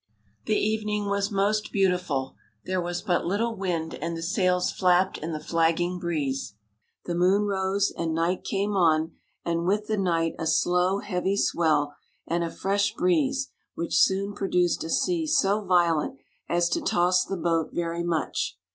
The 0.47 0.55
evening 0.57 1.05
was 1.05 1.29
most 1.29 1.71
beautiful; 1.71 2.35
there 2.65 2.81
was 2.81 3.03
but 3.03 3.23
little 3.23 3.55
wind, 3.55 3.93
and 3.93 4.17
the 4.17 4.23
sails 4.23 4.71
flapped 4.71 5.19
in 5.19 5.31
the 5.31 5.39
flagging 5.39 5.99
breeze: 5.99 6.55
the 7.05 7.13
moon 7.13 7.43
rose, 7.43 7.93
and 7.95 8.11
night 8.15 8.43
came 8.43 8.71
on, 8.75 9.11
and 9.45 9.67
with 9.67 9.85
the 9.85 9.97
night 9.97 10.33
a 10.39 10.47
slow, 10.47 11.01
heavy 11.01 11.37
swell, 11.37 11.93
and 12.25 12.43
a 12.43 12.49
fresh 12.49 12.95
breeze, 12.95 13.49
which 13.75 13.95
soon 13.99 14.33
pro 14.33 14.47
duced 14.47 14.83
a 14.83 14.89
sea 14.89 15.27
so 15.27 15.63
violent 15.63 16.17
as 16.49 16.67
to 16.69 16.81
toss 16.81 17.23
the 17.23 17.37
boat 17.37 17.69
very 17.71 18.01
much. 18.03 18.57